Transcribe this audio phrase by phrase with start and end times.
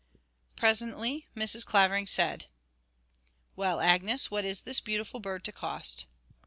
[0.55, 1.63] Presently Mrs.
[1.63, 2.47] Clavering said:
[3.55, 6.07] 'Well, Agnes, what is this beautiful bird to cost?'